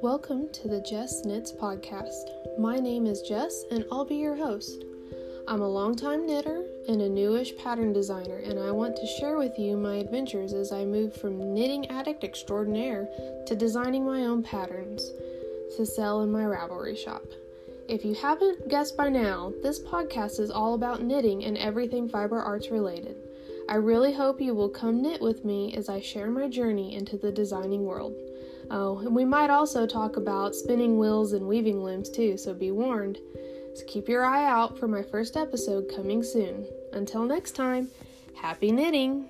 Welcome 0.00 0.48
to 0.52 0.68
the 0.68 0.80
Jess 0.80 1.24
Knits 1.24 1.50
podcast. 1.50 2.30
My 2.56 2.76
name 2.76 3.04
is 3.04 3.20
Jess 3.22 3.64
and 3.72 3.84
I'll 3.90 4.04
be 4.04 4.14
your 4.14 4.36
host. 4.36 4.84
I'm 5.48 5.60
a 5.60 5.68
longtime 5.68 6.24
knitter 6.24 6.64
and 6.86 7.02
a 7.02 7.08
newish 7.08 7.56
pattern 7.56 7.92
designer, 7.92 8.36
and 8.36 8.60
I 8.60 8.70
want 8.70 8.94
to 8.94 9.06
share 9.18 9.38
with 9.38 9.58
you 9.58 9.76
my 9.76 9.96
adventures 9.96 10.52
as 10.52 10.70
I 10.70 10.84
move 10.84 11.16
from 11.16 11.52
knitting 11.52 11.90
addict 11.90 12.22
extraordinaire 12.22 13.08
to 13.46 13.56
designing 13.56 14.06
my 14.06 14.26
own 14.26 14.44
patterns 14.44 15.10
to 15.76 15.84
sell 15.84 16.22
in 16.22 16.30
my 16.30 16.44
Ravelry 16.44 16.96
shop. 16.96 17.24
If 17.88 18.04
you 18.04 18.14
haven't 18.14 18.68
guessed 18.68 18.96
by 18.96 19.08
now, 19.08 19.52
this 19.64 19.80
podcast 19.80 20.38
is 20.38 20.52
all 20.52 20.74
about 20.74 21.02
knitting 21.02 21.44
and 21.44 21.58
everything 21.58 22.08
fiber 22.08 22.38
arts 22.38 22.70
related. 22.70 23.16
I 23.68 23.74
really 23.74 24.14
hope 24.14 24.40
you 24.40 24.54
will 24.54 24.70
come 24.70 25.02
knit 25.02 25.20
with 25.20 25.44
me 25.44 25.74
as 25.76 25.88
I 25.88 26.00
share 26.00 26.30
my 26.30 26.48
journey 26.48 26.94
into 26.94 27.18
the 27.18 27.30
designing 27.30 27.84
world. 27.84 28.14
Oh, 28.70 28.98
and 28.98 29.14
we 29.14 29.24
might 29.24 29.50
also 29.50 29.86
talk 29.86 30.16
about 30.16 30.54
spinning 30.54 30.98
wheels 30.98 31.32
and 31.32 31.46
weaving 31.46 31.82
looms 31.82 32.08
too, 32.08 32.38
so 32.38 32.54
be 32.54 32.70
warned. 32.70 33.18
So 33.74 33.84
keep 33.86 34.08
your 34.08 34.24
eye 34.24 34.48
out 34.48 34.78
for 34.78 34.88
my 34.88 35.02
first 35.02 35.36
episode 35.36 35.92
coming 35.94 36.22
soon. 36.22 36.66
Until 36.92 37.24
next 37.24 37.52
time, 37.52 37.88
happy 38.34 38.72
knitting! 38.72 39.28